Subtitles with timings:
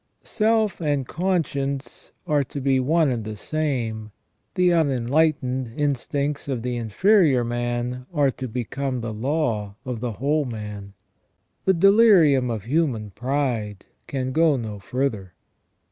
[0.23, 4.11] Self and conscience are to be one and the same;
[4.55, 10.45] the unenlightened instincts of the inferior man are to become the law of the whole
[10.45, 10.93] man.
[11.65, 15.35] The delirium of human pride can go no further.